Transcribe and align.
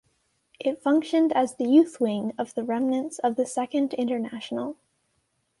It 0.59 0.81
functioned 0.81 1.31
as 1.31 1.53
the 1.57 1.67
youth 1.69 2.01
wing 2.01 2.33
of 2.35 2.55
the 2.55 2.63
remnants 2.63 3.19
of 3.19 3.35
the 3.35 3.45
Second 3.45 3.93
International. 3.93 4.77